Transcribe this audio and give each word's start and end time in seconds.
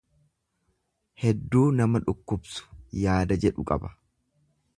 Hedduu 1.23 1.67
nama 1.81 2.01
dhukkubsu 2.07 2.67
yaada 3.05 3.39
jedhu 3.45 3.71
qaba. 3.75 3.93